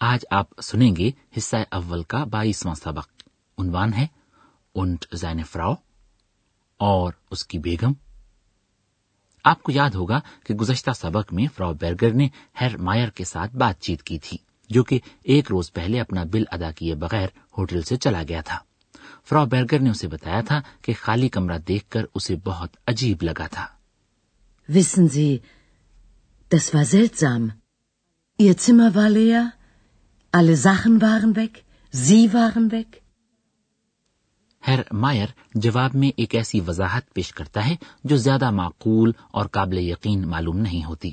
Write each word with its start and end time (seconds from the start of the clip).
آج 0.00 0.20
آپ 0.30 0.60
سنیں 0.60 0.96
گے 0.96 1.10
حصہ 1.36 1.56
اول 1.70 2.02
کا 2.02 2.24
بائیسواں 2.24 2.74
سبق۔ 2.74 3.08
عنوان 3.58 3.94
ہے 3.94 4.06
اونٹ 4.72 5.04
زین 5.12 5.42
فراؤ 5.42 5.74
اور 6.76 7.12
اس 7.30 7.46
کی 7.46 7.58
بیگم۔ 7.58 7.92
آپ 9.44 9.62
کو 9.62 9.72
یاد 9.72 9.90
ہوگا 9.90 10.20
کہ 10.46 10.54
گزشتہ 10.54 10.90
سبق 10.90 11.32
میں 11.32 11.46
فراو 11.56 11.74
برگر 11.74 12.12
نے 12.12 12.28
ہیر 12.60 12.76
مائر 12.76 13.08
کے 13.08 13.24
ساتھ 13.24 13.56
بات 13.56 13.80
چیت 13.80 14.02
کی 14.02 14.18
تھی 14.18 14.38
جو 14.70 14.84
کہ 14.84 14.98
ایک 15.22 15.50
روز 15.50 15.72
پہلے 15.72 16.00
اپنا 16.00 16.24
بل 16.24 16.44
ادا 16.50 16.70
کیے 16.70 16.94
بغیر 16.94 17.28
ہوٹل 17.58 17.82
سے 17.82 17.96
چلا 17.96 18.22
گیا 18.28 18.40
تھا۔ 18.40 18.58
فرا 19.28 19.44
برگر 19.44 19.78
نے 19.78 19.90
اسے 19.90 20.08
بتایا 20.08 20.40
تھا 20.40 20.60
کہ 20.82 20.92
خالی 21.00 21.28
کمرہ 21.28 21.58
دیکھ 21.58 21.90
کر 21.90 22.04
اسے 22.14 22.36
بہت 22.44 22.76
عجیب 22.86 23.22
لگا 23.22 23.46
تھا۔ 23.46 23.66
Wissen 24.72 25.06
Sie, 25.18 25.36
das 26.54 26.76
war 26.76 26.94
seltsam. 26.94 27.46
Ihr 28.42 28.52
Zimmer 28.52 28.96
war 28.96 29.12
leer 29.16 29.46
Alle 30.36 30.54
Sachen 30.66 30.98
waren 31.02 31.32
weg, 31.36 31.54
sie 32.06 32.26
waren 32.34 32.68
weg. 32.72 32.90
ہر 34.68 34.80
مائر 34.92 35.26
جواب 35.54 35.90
میں 35.94 36.10
ایک 36.16 36.34
ایسی 36.34 36.60
وضاحت 36.60 37.12
پیش 37.12 37.32
کرتا 37.32 37.66
ہے 37.66 37.76
جو 38.04 38.16
زیادہ 38.16 38.50
معقول 38.50 39.12
اور 39.30 39.46
قابل 39.46 39.78
یقین 39.78 40.28
معلوم 40.28 40.56
نہیں 40.56 40.84
ہوتی۔ 40.84 41.10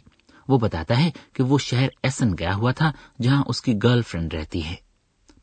وہ 0.48 0.58
بتاتا 0.58 1.00
ہے 1.00 1.12
کہ 1.34 1.44
وہ 1.44 1.58
شہر 1.58 1.88
ایسن 2.04 2.34
گیا 2.40 2.56
ہوا 2.56 2.72
تھا 2.72 2.92
جہاں 3.22 3.44
اس 3.48 3.62
کی 3.62 3.74
گرل 3.84 4.02
فرینڈ 4.02 4.34
رہتی 4.34 4.66
ہے۔ 4.66 4.76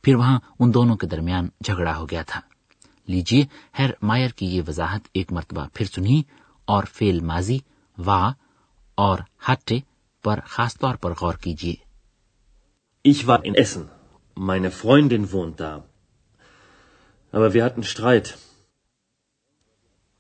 پھر 0.03 0.15
وہاں 0.15 0.39
ان 0.59 0.75
دونوں 0.75 0.97
کے 0.97 1.07
درمیان 1.07 1.49
جھگڑا 1.65 1.97
ہو 1.97 2.07
گیا 2.11 2.23
تھا۔ 2.23 2.41
لیجیے 3.07 3.47
ہیر 3.79 3.91
مائر 4.03 4.29
کی 4.29 4.47
یہ 4.47 4.63
وضاحت 4.69 5.01
ایک 5.15 5.33
مرتبہ 5.33 5.67
پھر 5.75 5.87
سنی 5.87 6.23
اور 6.65 6.85
فیل 6.93 7.21
ماضی 7.21 7.59
وا 7.99 8.33
اور 8.95 9.19
ہٹے 9.51 9.79
پر 10.25 10.41
خاص 10.47 10.79
طور 10.79 10.95
پر 10.95 11.13
غور 11.21 11.35
کیجیے 11.35 11.92
Ich 13.05 13.27
war 13.27 13.45
in 13.45 13.57
Essen. 13.57 13.91
Meine 14.37 14.71
Freundin 14.71 15.33
wohnt 15.33 15.59
da. 15.59 15.85
Aber 17.35 17.53
wir 17.53 17.65
hatten 17.65 17.83
Streit. 17.85 18.35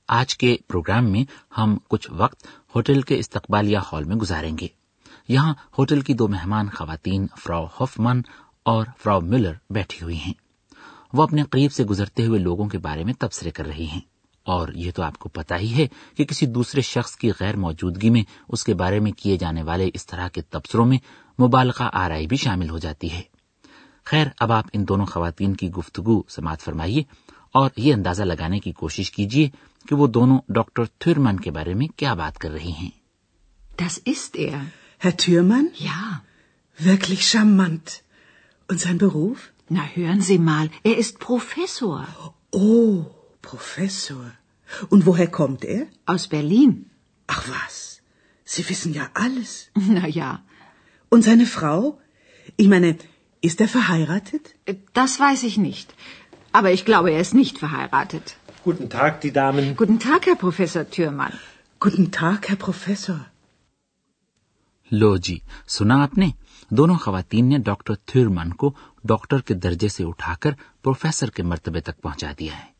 آج 0.08 0.36
کے 0.36 0.56
پروگرام 0.66 1.10
میں 1.12 1.24
ہم 1.58 1.76
کچھ 1.88 2.08
وقت 2.12 2.46
ہوٹل 2.74 3.00
کے 3.00 3.18
استقبالیہ 3.18 3.78
ہال 3.92 4.04
میں 4.04 4.16
گزاریں 4.16 4.56
گے 4.58 4.66
یہاں 5.28 5.52
ہوٹل 5.78 6.00
کی 6.00 6.14
دو 6.14 6.26
مہمان 6.28 6.68
خواتین 6.68 7.26
فراو 7.36 7.66
ہوفمن 7.80 8.20
اور 8.66 8.86
فراو 8.98 9.20
ملر 9.20 9.52
بیٹھی 9.70 10.02
ہوئی 10.02 10.16
ہیں 10.16 10.32
وہ 11.12 11.22
اپنے 11.22 11.42
قریب 11.50 11.72
سے 11.72 11.84
گزرتے 11.84 12.26
ہوئے 12.26 12.40
لوگوں 12.40 12.68
کے 12.68 12.78
بارے 12.78 13.04
میں 13.04 13.14
تبصرے 13.18 13.50
کر 13.50 13.66
رہی 13.66 13.86
ہیں 13.86 14.00
اور 14.46 14.68
یہ 14.74 14.90
تو 14.94 15.02
آپ 15.02 15.18
کو 15.18 15.28
پتا 15.28 15.56
ہی 15.56 15.72
ہے 15.74 15.86
کہ 16.14 16.24
کسی 16.24 16.46
دوسرے 16.46 16.80
شخص 16.80 17.16
کی 17.16 17.30
غیر 17.40 17.56
موجودگی 17.56 18.10
میں 18.10 18.22
اس 18.48 18.64
کے 18.64 18.74
بارے 18.74 19.00
میں 19.00 19.12
کیے 19.12 19.36
جانے 19.36 19.62
والے 19.62 19.90
اس 19.94 20.06
طرح 20.06 20.28
کے 20.28 20.42
تبصروں 20.42 20.86
میں 20.86 20.98
مبالغہ 21.38 21.90
آرائی 21.92 22.26
بھی 22.26 22.36
شامل 22.36 22.70
ہو 22.70 22.78
جاتی 22.78 23.12
ہے۔ 23.12 23.22
خیر 24.04 24.26
اب 24.40 24.52
آپ 24.52 24.64
ان 24.72 24.88
دونوں 24.88 25.06
خواتین 25.06 25.56
کی 25.56 25.70
گفتگو 25.70 26.22
سماعت 26.28 26.60
فرمائیے 26.60 27.02
اور 27.52 27.70
یہ 27.76 27.94
اندازہ 27.94 28.22
لگانے 28.22 28.60
کی 28.60 28.72
کوشش 28.72 29.10
کیجیے 29.10 29.50
کہ 29.88 29.94
وہ 29.94 30.06
دونوں 30.06 30.38
ڈاکٹر 30.48 31.36
کے 31.42 31.50
بارے 31.50 31.74
میں 31.74 31.86
کیا 31.86 32.14
بات 32.14 32.38
کر 32.38 32.50
رہی 32.50 32.72
ہیں۔ 32.72 32.90
Ach 47.32 47.48
was, 47.48 47.74
Sie 48.54 48.70
wissen 48.70 49.02
ja 49.02 49.26
alles. 49.26 49.80
Na 49.94 50.08
ja, 50.16 50.36
Und 51.12 51.22
seine 51.22 51.46
Frau? 51.46 51.98
Ich 52.56 52.68
meine, 52.68 52.96
ist 53.42 53.60
er 53.60 53.68
verheiratet? 53.68 54.54
Das 54.94 55.18
weiß 55.20 55.42
ich 55.42 55.56
nicht. 55.58 55.94
Aber 56.54 56.70
ich 56.72 56.84
glaube, 56.84 57.10
er 57.10 57.20
ist 57.20 57.34
nicht 57.34 57.58
verheiratet. 57.58 58.36
Guten 58.64 58.88
Tag, 58.88 59.20
die 59.20 59.32
Damen. 59.32 59.76
Guten 59.76 59.98
Tag, 59.98 60.26
Herr 60.26 60.36
Professor 60.36 60.84
Thürmann. 60.88 61.34
Guten 61.80 62.10
لو 64.90 65.16
جی 65.16 65.38
سنا 65.68 66.02
آپ 66.02 66.16
نے 66.18 66.28
دونوں 66.70 66.96
خواتین 66.96 67.48
نے 67.48 67.58
doctor 67.58 67.94
Thurman 68.06 68.50
کو 68.52 68.70
doctor 69.04 69.40
کے 69.40 69.54
درجے 69.54 69.88
سے 69.88 70.04
اٹھا 70.04 70.34
کر 70.40 70.52
پروفیسر 70.82 71.30
کے 71.30 71.42
مرتبے 71.42 71.80
تک 71.80 72.00
پہنچا 72.02 72.32
دیا 72.38 72.58
ہے 72.58 72.70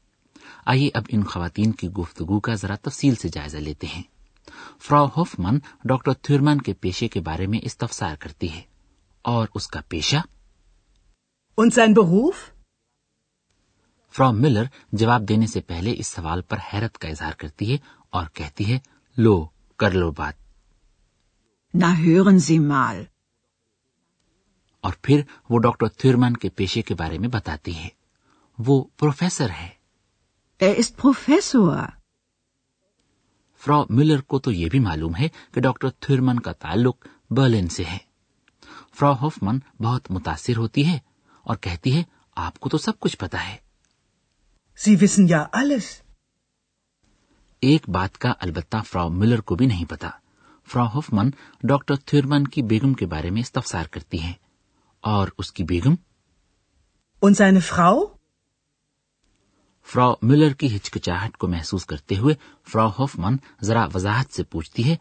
آئیے 0.66 0.90
اب 0.94 1.04
ان 1.08 1.22
خواتین 1.24 1.72
کی 1.72 1.88
گفتگو 1.98 2.40
کا 2.40 2.54
ذرا 2.54 2.76
تفصیل 2.82 3.14
سے 3.14 3.28
جائزہ 3.28 3.56
لیتے 3.56 3.86
ہیں 3.86 4.02
فرا 4.80 5.00
ہوفمن 5.00 5.58
ڈاکٹر 5.84 6.12
تھرمن 6.12 6.60
کے 6.60 6.72
پیشے 6.72 7.08
کے 7.08 7.20
بارے 7.20 7.46
میں 7.46 7.58
استفسار 7.62 8.16
کرتی 8.16 8.52
ہے۔ 8.52 8.62
اور 9.22 9.48
اس 9.54 9.66
کا 9.66 9.80
پیشہ؟ 9.88 10.16
فرا 14.12 14.30
ملر 14.30 14.64
جواب 14.92 15.28
دینے 15.28 15.46
سے 15.46 15.60
پہلے 15.60 15.94
اس 15.96 16.06
سوال 16.06 16.42
پر 16.42 16.56
حیرت 16.72 16.98
کا 16.98 17.08
اظہار 17.08 17.32
کرتی 17.32 17.72
ہے 17.72 17.78
اور 18.10 18.26
کہتی 18.34 18.72
ہے 18.72 18.78
لو 19.16 19.48
کر 19.76 19.90
لو 19.90 20.10
بات۔ 20.10 20.34
نہ 21.74 21.86
مال 22.60 23.04
اور 24.80 24.92
پھر 25.02 25.20
وہ 25.50 25.58
ڈاکٹر 25.58 25.88
تھرمن 25.88 26.32
کے 26.32 26.48
پیشے 26.48 26.82
کے 26.82 26.94
بارے 26.94 27.18
میں 27.18 27.28
بتاتی 27.28 27.76
ہے۔ 27.76 27.88
وہ 28.58 28.84
پروفیسر 28.96 29.50
ہے۔ 29.50 29.68
Er 30.64 30.70
ist 30.70 31.10
Professor. 31.10 31.86
فرا 33.64 33.82
ملر 33.90 34.20
کو 34.20 34.38
تو 34.38 34.52
یہ 34.52 34.68
بھی 34.68 34.78
معلوم 34.78 35.16
ہے 35.16 35.28
کہ 35.52 35.60
ڈاکٹر 35.60 35.90
تھرمن 35.90 36.40
کا 36.40 36.52
تعلق 36.52 37.06
برلن 37.30 37.68
سے 37.68 37.84
ہے۔ 37.84 37.98
فرا 38.94 39.20
ہوفمن 39.20 39.58
بہت 39.80 40.10
متاثر 40.10 40.56
ہوتی 40.56 40.86
ہے 40.86 40.98
اور 41.42 41.56
کہتی 41.56 41.96
ہے 41.96 42.02
آپ 42.36 42.58
کو 42.58 42.68
تو 42.68 42.78
سب 42.78 43.00
کچھ 43.00 43.18
پتا 43.18 43.48
ہے۔ 43.48 43.56
ایک 47.60 47.88
بات 47.88 48.18
کا 48.18 48.32
البتہ 48.40 48.76
فرا 48.86 49.08
ملر 49.08 49.40
کو 49.40 49.54
بھی 49.54 49.66
نہیں 49.66 49.84
پتا 49.84 50.10
فرا 50.72 50.94
ہوفمن 50.94 51.30
ڈاکٹر 51.62 51.96
تھرمن 51.96 52.46
کی 52.46 52.62
بیگم 52.62 52.94
کے 52.94 53.06
بارے 53.06 53.30
میں 53.30 53.40
استفسار 53.40 53.84
کرتی 53.84 54.22
ہے 54.22 54.32
اور 55.00 55.28
اس 55.38 55.52
کی 55.52 55.64
بیگم؟ 55.64 55.94
Und 57.26 57.34
seine 57.44 57.60
Frau? 57.72 58.21
فرا 59.84 60.12
ملر 60.22 60.52
کی 60.52 60.76
ہچکچاہٹ 60.76 61.36
کو 61.36 61.48
محسوس 61.48 61.86
کرتے 61.86 62.16
ہوئے 62.16 62.34
فرا 62.68 62.86
ہوف 62.86 63.18
من 63.18 63.36
ذرا 63.62 63.86
وضاحت 63.94 64.34
سے 64.34 64.42
پوچھتی 64.42 64.90
ہے 64.90 64.96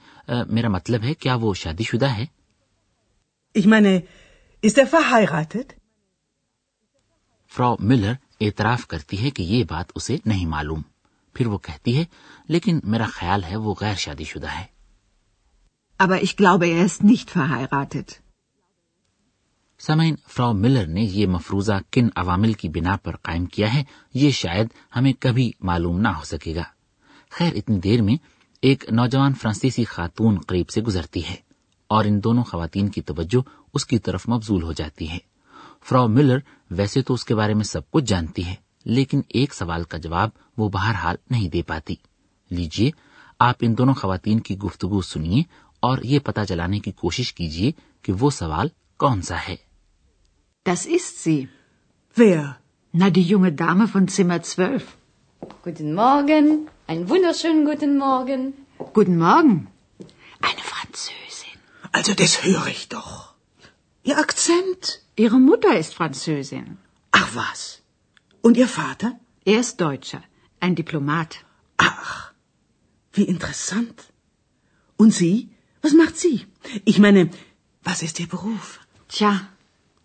میرا 0.47 0.69
مطلب 0.69 1.03
ہے 1.03 1.14
کیا 1.14 1.36
وہ 1.36 1.53
شادی 1.53 1.84
شدہ 1.84 2.06
ہے؟ 2.06 2.25
er 3.59 4.00
فرا 7.56 7.74
ملر 7.80 8.14
اعتراف 8.41 8.88
کرتی 8.88 9.24
ہے 9.24 9.30
کہ 9.30 9.44
یہ 9.44 9.64
بات 9.64 9.86
اسے 9.96 10.18
نہیں 10.25 10.46
معلوم۔ 10.46 10.81
پھر 11.34 11.47
وہ 11.47 11.58
کہتی 11.58 11.97
ہے 11.97 12.06
لیکن 12.47 12.80
میرا 12.84 13.06
خیال 13.06 13.44
ہے 13.44 13.56
وہ 13.56 13.75
غیر 13.81 13.96
شادی 13.96 14.24
شدہ 14.24 14.47
ہے۔ 14.47 14.66
Aber 16.03 16.16
ich 16.16 16.41
glaube, 16.41 16.64
er 16.64 16.84
ist 16.84 17.09
nicht 17.09 17.38
verheiratet. 17.38 18.31
سمعین 19.88 20.16
فرا 20.28 20.52
ملر 20.52 20.86
نے 20.86 21.02
یہ 21.02 21.28
مفروضہ 21.28 21.74
کن 21.92 22.08
عوامل 22.16 22.54
کی 22.54 22.70
بنا 22.70 22.96
پر 22.96 23.16
قائم 23.16 23.46
کیا 23.46 23.74
ہے، 23.74 23.84
یہ 24.14 24.32
شاید 24.32 24.68
ہمیں 24.96 25.14
کبھی 25.20 25.52
معلوم 25.60 26.00
نہ 26.00 26.08
ہو 26.08 26.24
سکے 26.24 26.56
گا۔ 26.56 26.64
خیر، 27.32 27.54
اتنی 27.56 27.80
دیر 27.80 28.02
میں 28.02 28.16
ایک 28.62 28.86
نوجوان 28.92 29.34
فرانسیسی 29.34 29.84
خاتون 29.84 30.40
قریب 30.40 30.70
سے 30.70 30.82
گزرتی 30.82 31.26
ہے 31.26 31.36
اور 31.88 32.06
ان 32.06 32.24
دونوں 32.24 32.44
خواتین 32.44 32.90
کی 32.90 33.02
توجہ 33.02 33.50
اس 33.74 33.86
کی 33.86 34.00
طرف 34.00 34.30
مبزول 34.30 34.64
ہو 34.64 34.74
جاتی 34.74 35.10
ہے۔ 35.10 35.18
فرا 35.84 36.06
ملر 36.06 36.38
ویسے 36.72 37.02
تو 37.02 37.14
اس 37.14 37.26
کے 37.26 37.36
بارے 37.36 37.54
میں 37.54 37.64
سب 37.64 37.92
کچھ 37.92 38.06
جانتی 38.06 38.46
ہے، 38.46 38.56
لیکن 38.86 39.22
ایک 39.28 39.54
سوال 39.54 39.84
کا 39.84 39.98
جواب 39.98 40.30
وہ 40.58 40.70
بہرحال 40.70 41.16
نہیں 41.30 41.50
دے 41.50 41.62
پاتی۔ 41.62 41.96
لیجیے 42.50 42.92
آپ 43.40 43.56
ان 43.62 43.78
دونوں 43.78 43.94
خواتین 43.94 44.40
کی 44.40 44.58
گفتگو 44.58 45.02
سنیے 45.02 45.42
اور 45.80 45.98
یہ 46.04 46.20
پتا 46.20 46.46
چلانے 46.46 46.80
کی 46.80 46.92
کوشش 46.92 47.34
کیجیے 47.34 47.72
کہ 48.02 48.14
وہ 48.20 48.30
سوال 48.30 48.68
کون 48.98 49.22
سا 49.22 49.36
ہے۔ 49.50 49.71
Das 50.63 50.85
ist 50.85 51.23
sie. 51.23 51.49
Wer? 52.13 52.58
Na, 52.91 53.09
die 53.09 53.23
junge 53.23 53.52
Dame 53.52 53.87
von 53.87 54.08
Zimmer 54.08 54.43
12. 54.43 54.96
Guten 55.63 55.96
Morgen, 55.96 56.67
einen 56.85 57.09
wunderschönen 57.09 57.66
guten 57.66 57.97
Morgen. 57.97 58.53
Guten 58.93 59.17
Morgen. 59.17 59.67
Eine 60.49 60.63
Französin. 60.73 61.58
Also 61.91 62.13
das 62.13 62.43
höre 62.43 62.67
ich 62.67 62.90
doch. 62.90 63.34
Ihr 64.03 64.19
Akzent? 64.19 65.02
Ihre 65.16 65.40
Mutter 65.40 65.75
ist 65.78 65.96
Französin. 65.96 66.78
Ach 67.11 67.29
was. 67.34 67.81
Und 68.41 68.55
Ihr 68.58 68.67
Vater? 68.67 69.19
Er 69.46 69.59
ist 69.61 69.81
Deutscher, 69.81 70.22
ein 70.59 70.75
Diplomat. 70.75 71.37
Ach, 71.78 72.34
wie 73.13 73.23
interessant. 73.23 74.13
Und 74.96 75.11
Sie? 75.11 75.49
Was 75.81 75.93
macht 75.93 76.17
sie? 76.17 76.46
Ich 76.85 76.99
meine, 76.99 77.31
was 77.84 78.03
ist 78.03 78.19
Ihr 78.19 78.28
Beruf? 78.28 78.79
Tja, 79.08 79.47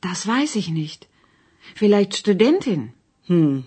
Das 0.03 0.27
weiß 0.27 0.57
ich 0.57 0.69
nicht. 0.71 1.07
Vielleicht 1.77 2.17
Studentin. 2.17 2.93
Hm. 3.29 3.65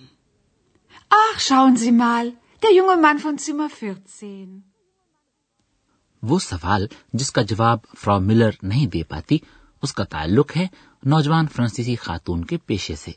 Ach, 1.12 1.40
schauen 1.40 1.76
Sie 1.76 1.92
mal, 1.94 2.34
der 2.64 2.74
junge 2.74 2.98
Mann 2.98 3.20
von 3.20 3.38
Zimmer 3.38 3.70
14. 3.72 4.62
وہ 6.24 6.38
سوال 6.40 6.86
جس 7.14 7.32
کا 7.32 7.42
جواب 7.42 7.80
from 7.98 8.26
Miller 8.28 8.56
نہیں 8.64 8.88
دے 8.88 9.04
پاتی 9.04 9.38
اس 9.84 9.94
کا 9.94 10.04
تعلق 10.04 10.56
ہے 10.58 10.66
نوجوان 11.04 11.48
فرانسیسی 11.48 11.96
خاتون 11.96 12.44
کے 12.46 12.58
پیشے 12.66 12.96
سے 12.96 13.12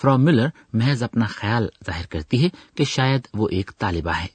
فرام 0.00 0.24
ملر 0.24 0.48
محض 0.72 1.02
اپنا 1.02 1.26
خیال 1.26 1.68
ظاہر 1.86 2.06
کرتی 2.06 2.42
ہے 2.44 2.48
کہ 2.74 2.84
شاید 2.84 3.26
وہ 3.34 3.48
ایک 3.48 3.70
طالبہ 3.78 4.14
ہے 4.14 4.26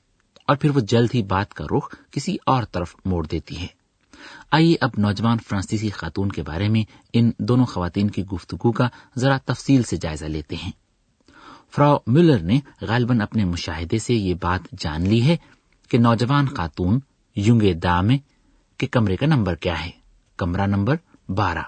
اور 0.48 0.56
پھر 0.56 0.70
وہ 0.70 0.80
جلد 0.80 1.10
ہی 1.14 1.22
بات 1.24 1.54
کا 1.54 1.66
رخ 1.66 1.94
کسی 2.12 2.36
اور 2.46 2.64
طرف 2.64 2.96
موڑ 3.06 3.26
دیتی 3.26 3.60
ہے 3.62 3.68
آئیے 4.52 4.76
اب 4.82 4.90
نوجوان 4.98 5.38
فرانسیسی 5.38 5.90
خاتون 5.90 6.32
کے 6.32 6.44
بارے 6.44 6.70
میں 6.70 6.84
ان 7.14 7.32
دونوں 7.40 7.66
خواتین 7.66 8.10
کی 8.10 8.26
گفتگو 8.26 8.72
کا 8.72 8.88
ذرا 9.18 9.38
تفصیل 9.38 9.84
سے 9.84 9.98
جائزہ 9.98 10.26
لیتے 10.26 10.56
ہیں۔ 10.56 10.72
فرا 11.76 11.94
ملر 12.08 12.40
نے 12.40 12.60
غالباً 12.82 13.22
اپنے 13.22 13.46
مشاہدے 13.46 14.00
سے 14.00 14.14
یہ 14.14 14.34
بات 14.42 14.62
جان 14.80 15.10
لی 15.10 15.26
ہے 15.26 15.38
کہ 15.90 15.98
نوجوان 15.98 16.48
خاتون 16.48 17.00
یونگ 17.36 17.80
دا 17.84 18.02
میں 18.02 18.18
کے 18.78 18.88
کمرے 18.88 19.16
کا 19.16 19.26
نمبر 19.26 19.56
کیا 19.56 19.86
ہے۔ 19.86 19.92
کمرہ 20.38 20.66
نمبر 20.66 20.96
بارہ۔ 21.30 21.62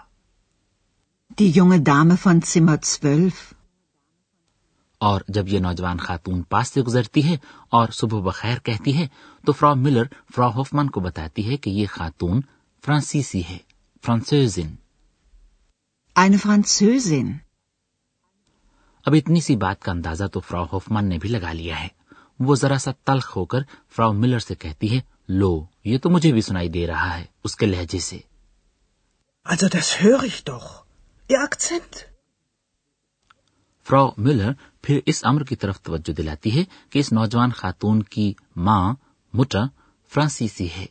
اور 5.04 5.22
جب 5.28 5.48
یہ 5.48 5.60
نوجوان 5.60 5.98
خاتون 5.98 6.42
پاس 6.50 6.68
سے 6.68 6.82
گزرتی 6.82 7.24
ہے 7.24 7.36
اور 7.70 7.90
صبح 7.92 8.20
بخیر 8.22 8.60
کہتی 8.60 8.98
ہے 8.98 9.08
تو 9.44 9.52
فرا 9.52 9.74
ملر 9.76 10.08
فرا 10.36 10.48
ہوفمن 10.48 10.90
کو 10.90 11.00
بتاتی 11.00 11.50
ہے 11.50 11.58
کہ 11.58 11.70
یہ 11.70 11.86
خاتون 11.90 12.42
فرانسیسی 12.84 13.42
ہے 13.50 13.58
فرانسوزن 14.04 14.74
اب 19.06 19.16
اتنی 19.16 19.42
سی 19.42 19.56
بات 19.56 19.82
کا 19.82 19.92
اندازہ 19.92 20.28
تو 20.34 20.40
فرا 20.40 20.62
ہوفمن 20.74 21.06
نے 21.06 21.18
بھی 21.18 21.30
لگا 21.30 21.54
لیا 21.54 21.80
ہے 21.80 21.88
وہ 22.40 22.56
ذرا 22.56 22.78
سا 22.78 22.92
تلخ 23.04 23.36
ہو 23.38 23.46
کر 23.46 23.62
فرا 23.96 24.12
ملر 24.12 24.40
سے 24.40 24.56
کہتی 24.56 24.96
ہے 24.96 25.00
لو 25.30 25.54
یہ 25.84 25.98
تو 25.98 26.10
مجھے 26.10 26.32
بھی 26.34 26.42
سنائی 26.42 26.70
دے 26.70 26.86
رہا 26.88 27.18
ہے 27.18 27.26
اس 27.44 27.56
کے 27.56 27.66
لہجے 27.66 28.00
سے 28.00 28.20
Also 29.46 29.68
das 29.70 30.00
höre 30.00 30.24
ich 30.24 30.44
doch. 30.44 30.86
Ihr 31.30 31.42
Akzent. 31.42 32.06
فرا 33.84 34.00
ملر 34.18 34.52
پھر 34.82 35.00
اس 35.06 35.26
امر 35.26 35.44
کی 35.44 35.56
طرف 35.56 35.82
توجہ 35.82 36.12
دلاتی 36.12 36.60
ہے 36.60 36.64
کہ 36.90 37.00
اس 37.00 37.14
نوجوان 37.14 37.52
خاتون 37.52 38.04
کی 38.04 38.34
ماں 38.56 38.94
مٹا 39.34 39.60
فرانسیسی 40.14 40.70
ہے۔ 40.70 40.86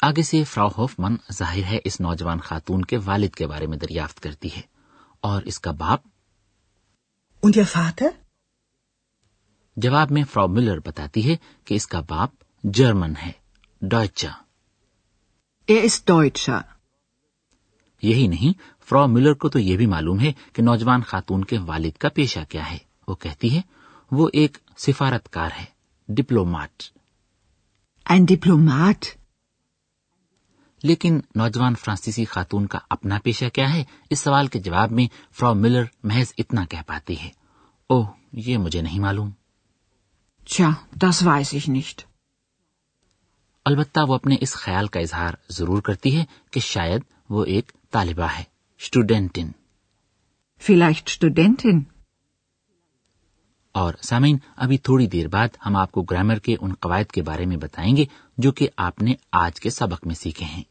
آگے 0.00 0.22
سے 0.22 0.44
فراو 0.44 0.68
ہوف 0.78 0.94
من 0.98 1.16
ظاہر 1.32 1.62
ہے 1.62 1.78
اس 1.84 2.00
نوجوان 2.00 2.40
خاتون 2.40 2.82
کے 2.82 2.96
والد 3.04 3.28
کے 3.28 3.46
بارے 3.46 3.66
میں 3.66 3.78
دریافت 3.78 4.20
کرتی 4.20 4.48
ہے۔ 4.56 4.60
اور 5.20 5.42
اس 5.42 5.60
کا 5.60 5.70
باپ؟ 5.70 6.00
Und 7.46 7.60
ihr 7.60 7.82
Vater? 7.82 8.10
جواب 9.76 10.10
میں 10.10 10.24
فراو 10.32 10.48
ملر 10.48 10.78
بتاتی 10.78 11.30
ہے 11.30 11.36
کہ 11.64 11.74
اس 11.74 11.86
کا 11.86 12.00
باپ 12.00 12.30
جرمن 12.64 13.12
ہے 13.26 13.32
ڈوچا 13.82 14.30
Er 15.72 15.78
ist 15.78 16.14
Deutscher. 16.14 16.73
یہی 18.04 18.26
نہیں 18.26 18.58
فرا 18.88 19.06
ملر 19.06 19.34
کو 19.34 19.48
تو 19.48 19.58
یہ 19.58 19.76
بھی 19.76 19.86
معلوم 19.86 20.20
ہے 20.20 20.32
کہ 20.52 20.62
نوجوان 20.62 21.02
خاتون 21.02 21.44
کے 21.44 21.58
والد 21.58 21.98
کا 21.98 22.08
پیشہ 22.08 22.38
کیا 22.48 22.70
ہے۔ 22.70 22.78
وہ 23.08 23.14
کہتی 23.14 23.56
ہے 23.56 23.60
وہ 24.10 24.28
ایک 24.32 24.58
سفارت 24.78 25.32
کار 25.32 25.50
ہے 25.58 25.64
ڈپلومٹ 26.08 26.82
ڈپلومٹ 28.10 29.04
لیکن 30.82 31.20
نوجوان 31.34 31.74
فرانسیسی 31.74 32.24
خاتون 32.24 32.66
کا 32.66 32.78
اپنا 32.90 33.18
پیشہ 33.24 33.44
کیا 33.52 33.72
ہے؟ 33.72 33.84
اس 34.10 34.20
سوال 34.20 34.46
کے 34.46 34.58
جواب 34.58 34.92
میں 34.92 35.06
فرا 35.32 35.52
ملر 35.52 35.84
محض 36.02 36.32
اتنا 36.38 36.64
کہہ 36.64 36.82
پاتی 36.86 37.20
ہے 37.20 37.30
اوہ 37.86 38.06
یہ 38.32 38.58
مجھے 38.58 38.80
نہیں 38.80 39.00
معلوم۔ 39.00 39.30
البتہ 43.64 44.00
وہ 44.08 44.14
اپنے 44.14 44.36
اس 44.40 44.54
خیال 44.54 44.86
کا 44.86 45.00
اظہار 45.00 45.34
ضرور 45.48 45.82
کرتی 45.82 46.18
ہے 46.18 46.24
کہ 46.50 46.60
شاید 46.60 47.02
وہ 47.28 47.44
ایک 47.44 47.72
طالبہ 47.94 48.26
ہے 48.38 48.44
اسٹوڈینٹن 48.80 49.48
فلائٹ 50.60 51.02
اسٹوڈینٹن 51.06 51.80
اور 53.72 53.94
سامعین 54.02 54.38
ابھی 54.56 54.78
تھوڑی 54.78 55.06
دیر 55.06 55.28
بعد 55.28 55.48
ہم 55.66 55.76
آپ 55.76 55.92
کو 55.92 56.02
گرامر 56.02 56.38
کے 56.38 56.56
ان 56.60 56.74
قواعد 56.74 57.12
کے 57.12 57.22
بارے 57.22 57.46
میں 57.46 57.56
بتائیں 57.56 57.96
گے 57.96 58.04
جو 58.38 58.52
کہ 58.52 58.68
آپ 58.76 59.02
نے 59.02 59.14
آج 59.32 59.60
کے 59.60 59.70
سبق 59.70 60.06
میں 60.06 60.14
سیکھے 60.14 60.46
ہیں۔ 60.46 60.62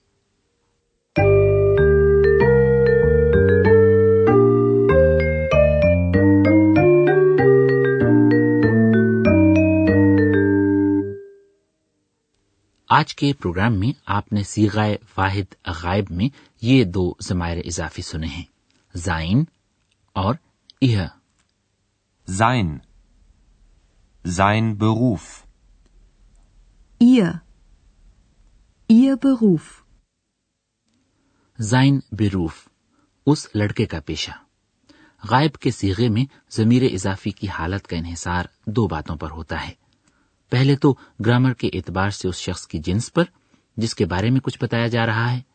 آج 12.89 13.15
کے 13.15 13.33
پروگرام 13.33 13.79
میں 13.79 13.91
آپ 14.05 14.33
نے 14.33 14.43
سیغائے 14.43 14.97
واحد 15.17 15.67
غائب 15.83 16.05
میں 16.09 16.29
یہ 16.63 16.83
دو 16.83 17.13
ضمائر 17.21 17.57
اضافی 17.65 18.01
سنے 18.01 18.27
ہیں۔ 18.27 18.43
زائن 18.95 19.43
اور 20.13 20.35
اہ 20.81 21.07
زائن۔ 22.27 22.77
زائن 24.25 24.75
بروف۔ 24.75 25.43
بروف۔ 28.89 29.61
زائن 31.59 31.99
بروف۔ 32.11 32.67
اس 33.25 33.47
لڑکے 33.55 33.85
کا 33.85 33.99
پیشہ۔ 34.05 34.31
غائب 35.29 35.53
کے 35.53 35.71
سیغے 35.71 36.09
میں 36.09 36.25
ضمیر 36.51 36.93
اضافی 36.93 37.31
کی 37.31 37.47
حالت 37.47 37.87
کا 37.87 37.97
انحصار 37.97 38.45
دو 38.65 38.87
باتوں 38.87 39.15
پر 39.15 39.31
ہوتا 39.31 39.67
ہے۔ 39.67 39.73
پہلے 40.49 40.75
تو 40.75 40.95
گرامر 41.25 41.53
کے 41.53 41.67
اعتبار 41.73 42.09
سے 42.09 42.27
اس 42.27 42.35
شخص 42.35 42.67
کی 42.67 42.79
جنس 42.79 43.13
پر 43.13 43.23
جس 43.77 43.95
کے 43.95 44.05
بارے 44.05 44.29
میں 44.29 44.39
کچھ 44.39 44.59
بتایا 44.61 44.87
جا 44.87 45.05
رہا 45.05 45.31
ہے۔ 45.31 45.52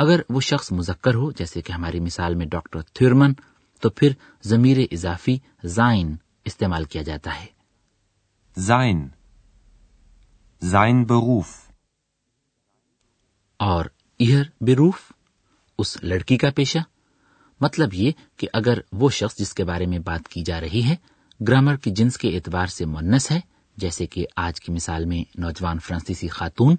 اگر 0.00 0.20
وہ 0.30 0.40
شخص 0.40 0.72
مذکر 0.72 1.14
ہو 1.14 1.30
جیسے 1.30 1.62
کہ 1.62 1.72
ہماری 1.72 2.00
مثال 2.00 2.34
میں 2.34 2.46
ڈاکٹر 2.46 2.80
تھرمن 2.80 3.32
تو 3.80 3.90
پھر 3.90 4.12
ضمیر 4.42 4.78
اضافی 4.92 5.38
زائن 5.64 6.16
استعمال 6.44 6.84
کیا 6.84 7.02
جاتا 7.02 7.40
ہے۔ 7.40 7.46
Zion 8.58 9.08
Zion 10.60 11.04
بروف۔ 11.04 11.48
اور 13.56 13.84
ایئر 14.18 14.44
بروف 14.60 15.12
اس 15.78 16.02
لڑکی 16.02 16.36
کا 16.36 16.50
پیشہ۔ 16.56 16.78
مطلب 17.60 17.94
یہ 17.94 18.12
کہ 18.36 18.48
اگر 18.52 18.78
وہ 18.92 19.10
شخص 19.10 19.38
جس 19.38 19.54
کے 19.54 19.64
بارے 19.64 19.86
میں 19.86 19.98
بات 19.98 20.28
کی 20.28 20.42
جا 20.42 20.60
رہی 20.60 20.84
ہے 20.84 20.96
گرامر 21.48 21.76
کی 21.76 21.90
جنس 21.90 22.18
کے 22.18 22.36
اعتبار 22.36 22.66
سے 22.66 22.84
منس 22.84 23.30
ہے 23.30 23.40
جیسے 23.76 24.06
کہ 24.06 24.26
آج 24.36 24.60
کی 24.60 24.72
مثال 24.72 25.04
میں 25.04 25.40
نوجوان 25.40 25.78
فرانسیسی 25.78 26.28
خاتون 26.28 26.76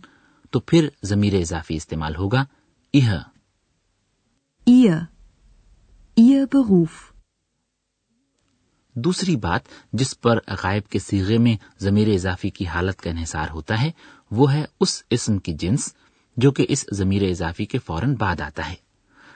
تو 0.52 0.60
پھر 0.60 0.90
ضمیر 1.04 1.34
اضافی 1.34 1.76
استعمال 1.76 2.16
ہوگا۔ 2.16 2.46
ihr. 2.94 3.20
Ihr. 4.68 5.08
Ihr 6.18 6.48
Beruf. 6.48 7.12
دوسری 8.96 9.36
بات 9.36 9.62
جس 9.94 10.20
پر 10.22 10.40
غائب 10.64 10.90
کے 10.90 11.00
سیغے 11.00 11.38
میں 11.38 11.56
ضمیر 11.80 12.08
اضافی 12.08 12.50
کی 12.50 12.66
حالت 12.68 13.02
کا 13.02 13.10
انحصار 13.10 13.50
ہوتا 13.50 13.82
ہے 13.82 13.92
وہ 14.32 14.52
ہے 14.54 14.66
اس 14.80 15.04
اسم 15.10 15.38
کی 15.38 15.54
جنس 15.54 15.88
جو 16.38 16.52
کہ 16.52 16.66
اس 16.70 16.86
ضمیر 16.92 17.24
اضافی 17.30 17.66
کے 17.66 17.80
فوراً 17.80 18.16
بعد 18.16 18.42
آتا 18.42 18.70
ہے 18.70 18.76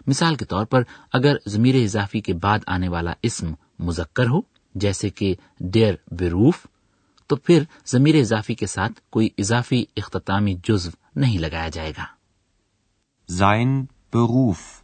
مثال 0.08 0.36
کے 0.36 0.46
طور 0.46 0.66
پر 0.66 0.84
اگر 1.14 1.38
ضمیر 1.48 1.76
اضافی 1.84 2.22
کے 2.22 2.34
بعد 2.34 2.68
آنے 2.68 2.90
والا 2.90 3.14
اسم 3.22 3.54
مذکر 3.80 4.28
ہو 4.28 4.42
جیسے 4.76 5.10
کہ 5.10 5.34
ڈیر 5.60 5.96
بروف 6.12 6.66
تو 7.30 7.36
پھر 7.36 7.64
ضمیر 7.88 8.16
اضافی 8.16 8.56
کے 8.56 8.68
ساتھ 8.68 9.02
کوئی 9.10 9.30
اضافی 9.38 9.84
اختتامی 9.98 10.56
جزو 10.64 10.92
نہیں 11.16 11.40
لگایا 11.40 11.70
جائے 11.70 11.92
گا 11.98 12.15
sein 13.28 13.88
Beruf. 14.12 14.84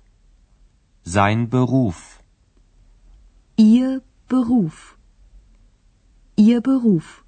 Sein 1.06 1.50
Beruf. 1.50 2.20
Ihr 3.58 4.02
Beruf. 4.30 4.98
Ihr 6.38 6.62
Beruf. 6.62 7.24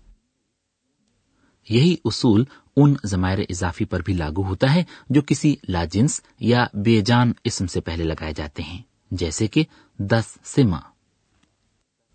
یہی 1.68 1.96
اصول 2.06 2.44
ان 2.76 2.94
ضمائر 3.04 3.40
اضافی 3.50 3.86
پر 3.86 4.02
بھی 4.02 4.14
لاگو 4.14 4.44
ہوتا 4.44 4.74
ہے 4.74 4.84
جو 5.10 5.22
کسی 5.22 5.56
لاجنس 5.64 6.22
یا 6.40 6.66
بے 6.74 7.02
جان 7.02 7.32
اسم 7.44 7.68
سے 7.68 7.82
پہلے 7.82 8.04
لگائے 8.04 8.34
جاتے 8.34 8.64
ہیں 8.64 8.82
جیسے 9.12 9.48
کہ 9.48 9.64
دس 10.00 10.38
سما 10.44 10.80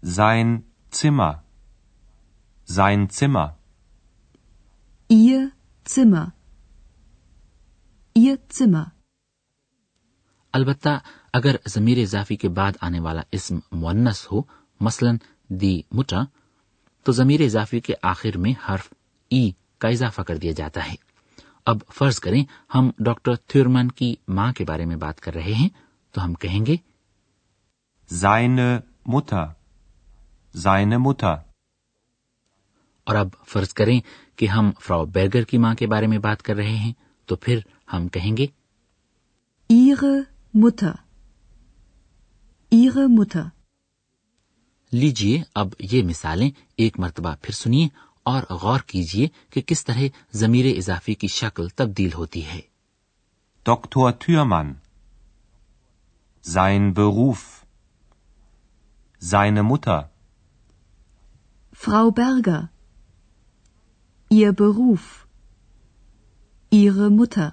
زائن 0.02 0.60
سما 0.92 1.30
زائن 2.68 3.06
سما 3.08 3.44
ایئر 5.10 5.46
سما 5.86 6.24
Ihr 8.18 8.36
Zimmer. 8.52 8.84
البتہ 10.54 10.98
اگر 11.32 11.56
ضمیر 11.66 11.98
اضافی 11.98 12.36
کے 12.36 12.48
بعد 12.48 12.72
آنے 12.80 13.00
والا 13.00 13.22
اسم 13.32 13.58
مونس 13.72 14.26
ہو 14.32 14.40
مثلا 14.80 15.10
دی 15.50 15.80
مٹا 15.92 16.22
تو 17.06 17.12
ضمیر 17.12 17.40
اضافی 17.40 17.80
کے 17.80 17.94
آخر 18.02 18.36
میں 18.36 18.52
حرف 18.68 18.88
ای 19.30 19.50
کا 19.78 19.88
اضافہ 19.88 20.22
کر 20.22 20.36
دیا 20.36 20.52
جاتا 20.52 20.86
ہے 20.86 20.94
اب 21.66 21.78
فرض 21.88 22.18
کریں 22.20 22.42
ہم 22.74 22.90
ڈاکٹر 22.98 23.34
تھورمن 23.46 23.90
کی 23.90 24.14
ماں 24.28 24.52
کے 24.52 24.64
بارے 24.64 24.84
میں 24.84 24.96
بات 24.96 25.20
کر 25.20 25.34
رہے 25.34 25.54
ہیں 25.54 25.68
تو 26.14 26.24
ہم 26.24 26.34
کہیں 26.34 26.64
گے 26.66 26.76
Seine 28.10 28.82
Mutter. 29.06 29.46
Seine 30.54 30.98
Mutter. 30.98 31.36
اور 33.06 33.16
اب 33.16 33.28
فرض 33.46 33.72
کریں 33.74 34.00
کہ 34.36 34.46
ہم 34.46 34.70
فراو 34.80 35.04
بیرگر 35.04 35.44
کی 35.44 35.58
ماں 35.58 35.74
کے 35.74 35.86
بارے 35.86 36.06
میں 36.06 36.18
بات 36.18 36.42
کر 36.42 36.54
رہے 36.54 36.76
ہیں 36.76 36.92
تو 37.28 37.36
پھر 37.36 37.58
ہم 37.92 38.08
کہیں 38.08 38.36
گے 38.36 38.46
Ihre 39.70 40.14
Mutter. 40.54 40.94
Ihre 42.72 43.06
Mutter. 43.08 43.46
لیجیے 44.92 45.42
اب 45.54 45.72
یہ 45.78 46.02
مثالیں 46.04 46.50
ایک 46.76 46.98
مرتبہ 47.00 47.34
پھر 47.42 47.54
سنیے 47.54 47.88
اور 48.26 48.42
غور 48.62 48.80
کیجیے 48.86 49.28
کہ 49.50 49.60
کس 49.66 49.84
طرح 49.84 50.02
ضمیر 50.32 50.66
اضافی 50.76 51.14
کی 51.14 51.28
شکل 51.28 51.68
تبدیل 51.68 52.12
ہوتی 52.12 52.44
ہے 52.44 52.60
Dr. 53.66 54.12
Thürmann. 54.14 54.76
Sein 56.44 56.94
Beruf. 56.94 57.66
Seine 59.22 59.62
Mutter. 59.62 60.10
Frau 61.72 62.10
Berger. 62.10 62.70
Ihr 64.30 64.52
Beruf. 64.54 65.27
Ihre 66.72 67.08
Mutter. 67.10 67.50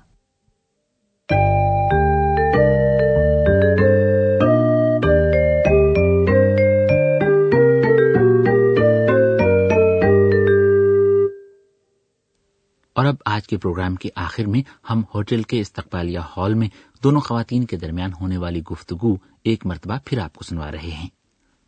اور 12.96 13.06
اب 13.06 13.16
آج 13.26 13.48
کے 13.48 13.58
پروگرام 13.58 13.96
کے 13.96 14.10
آخر 14.16 14.46
میں 14.46 14.62
ہم 14.90 15.02
ہوٹل 15.16 15.42
کے 15.44 15.60
استقبالیہ 15.62 16.20
ہال 16.38 16.54
میں 16.54 16.68
دونوں 17.04 17.22
خواتین 17.22 17.66
کے 17.66 17.78
درمیان 17.78 18.14
ہونے 18.14 18.38
والی 18.38 18.62
گفتگو 18.72 19.16
ایک 19.44 19.66
مرتبہ 19.66 19.98
پھر 20.06 20.20
آپ 20.20 20.34
کو 20.34 20.44
سنوا 20.44 20.72
رہے 20.72 20.92
ہیں 20.92 21.10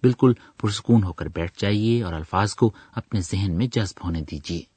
بالکل 0.03 0.33
پرسکون 0.57 1.03
ہو 1.03 1.13
کر 1.13 1.27
بیٹھ 1.27 1.59
جائیے 1.61 2.01
اور 2.03 2.13
الفاظ 2.13 2.55
کو 2.55 2.71
اپنے 2.95 3.21
ذہن 3.21 3.57
میں 3.57 3.67
جذب 3.67 4.03
ہونے 4.03 4.21
دیجیے 4.21 4.76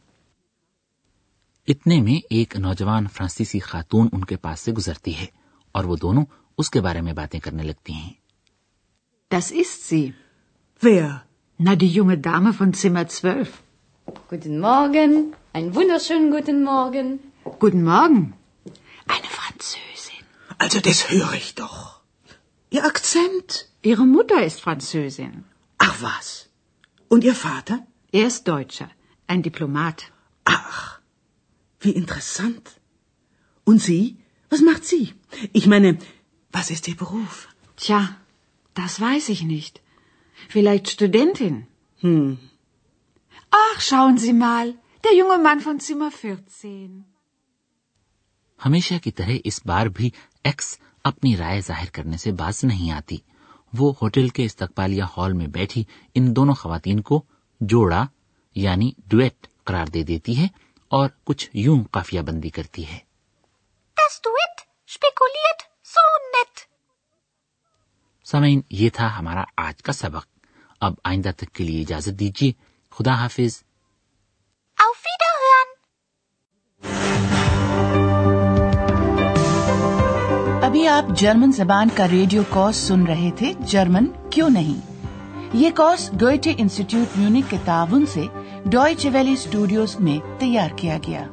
اتنے 1.71 2.01
میں 2.01 2.19
ایک 2.29 2.55
نوجوان 2.57 3.07
فرانسیسی 3.07 3.59
خاتون 3.59 4.07
ان 4.11 4.23
کے 4.23 4.35
پاس 4.45 4.59
سے 4.59 4.71
گزرتی 4.71 5.15
ہے 5.17 5.25
اور 5.71 5.83
وہ 5.83 5.95
دونوں 6.01 6.23
اس 6.57 6.69
کے 6.69 6.81
بارے 6.81 7.01
میں 7.01 7.13
باتیں 7.13 7.39
کرنے 7.39 7.63
لگتی 7.63 7.93
ہیں 7.93 8.13
Das 9.31 9.49
ist 9.51 9.87
sie. 9.89 10.13
Wer? 10.81 11.09
Na, 11.59 11.75
die 11.75 11.87
junge 11.97 12.17
Dame 12.17 12.51
von 12.53 12.73
Zimmer 12.73 13.03
12. 13.07 13.51
Guten 14.31 14.59
Morgen. 14.59 15.13
Einen 15.53 15.75
wunderschönen 15.75 16.31
guten 16.31 16.63
Morgen. 16.63 17.11
Guten 17.59 17.83
Morgen. 17.83 18.33
Eine 19.15 19.29
Französin. 19.37 20.25
Also 20.57 20.79
das 20.89 20.99
höre 21.11 21.33
ich 21.33 21.55
doch. 21.55 21.77
Ihr 22.71 22.83
Akzent? 22.85 23.67
Ihre 23.83 24.05
Mutter 24.05 24.43
ist 24.49 24.61
Französin. 24.61 25.45
Ach 25.77 25.95
was. 26.01 26.49
Und 27.07 27.23
Ihr 27.23 27.35
Vater? 27.35 27.79
Er 28.11 28.27
ist 28.27 28.47
Deutscher. 28.47 28.89
Ein 29.27 29.43
Diplomat. 29.43 30.03
Ach, 30.45 30.90
wie 31.81 31.91
interessant. 31.91 32.79
Und 33.67 33.81
Sie? 33.81 34.17
Was 34.51 34.61
macht 34.61 34.85
sie? 34.85 35.13
Ich 35.53 35.65
meine, 35.67 35.97
was 36.53 36.69
ist 36.71 36.87
Ihr 36.87 36.95
Beruf? 36.95 37.47
Tja, 37.77 37.99
das 38.75 38.99
weiß 38.99 39.29
ich 39.29 39.43
nicht. 39.43 39.81
Vielleicht 40.49 40.89
Studentin. 40.89 41.67
Hm, 42.01 42.37
Ach, 43.51 43.79
schauen 43.81 44.17
Sie 44.17 44.33
mal. 44.33 44.73
Der 45.03 45.15
junge 45.15 45.37
Mann 45.39 45.61
von 45.61 45.79
Zimmer 45.79 46.11
14. 46.11 47.03
ہمیشہ 48.59 48.93
کی 49.03 49.11
طرح 49.11 49.37
اس 49.43 49.59
بار 49.65 49.87
بھی 49.97 50.09
x 50.43 50.67
اپنی 51.05 51.35
رائے 51.37 51.61
ظاہر 51.67 51.89
کرنے 51.93 52.17
سے 52.17 52.31
باز 52.41 52.63
نہیں 52.63 52.91
آتی 52.91 53.17
وہ 53.73 53.91
ہوٹل 54.01 54.27
کے 54.29 54.45
استقبالیہ 54.45 55.03
ہال 55.17 55.33
میں 55.33 55.47
بیٹھی 55.55 55.83
ان 56.15 56.35
دونوں 56.35 56.53
خواتین 56.55 56.99
کو 57.09 57.21
جوڑا 57.61 58.05
یعنی 58.55 58.91
ڈویٹ 59.11 59.47
قرار 59.65 59.87
دے 59.93 60.03
دیتی 60.03 60.37
ہے 60.37 60.47
اور 60.91 61.09
کچھ 61.23 61.49
یوں 61.53 61.83
کافیا 61.83 62.21
بندی 62.21 62.49
کرتی 62.49 62.87
ہے۔ 62.87 62.97
سمعین 68.25 68.61
یہ 68.69 68.89
تھا 68.93 69.19
ہمارا 69.19 69.43
آج 69.57 69.83
کا 69.83 69.93
سبق۔ 69.93 70.25
اب 70.79 70.93
آئندہ 71.03 71.29
تک 71.37 71.55
کے 71.55 71.63
لیے 71.63 71.81
اجازت 71.81 72.19
دیجیے۔ 72.19 72.51
خدا 72.91 73.13
حافظ۔ 73.13 73.63
ابھی 80.63 80.87
آپ 80.87 81.05
جرمن 81.15 81.51
زبان 81.51 81.87
کا 81.95 82.07
ریڈیو 82.07 82.43
کورس 82.49 82.75
سن 82.75 83.03
رہے 83.03 83.29
تھے۔ 83.37 83.53
جرمن 83.59 84.05
کیوں 84.31 84.49
نہیں؟ 84.49 84.91
یہ 85.53 85.69
کورس 85.77 86.09
گوئٹے 86.21 86.53
انسٹیٹیوٹ 86.57 87.17
میونک 87.17 87.45
کے 87.49 87.57
تعاون 87.65 88.05
سے 88.05 88.23
ڈوائچ 88.65 89.07
ویلی 89.13 89.33
اسٹوڈیوز 89.33 89.99
میں 89.99 90.39
تیار 90.39 90.69
کیا 90.75 90.97
گیا۔ 91.07 91.27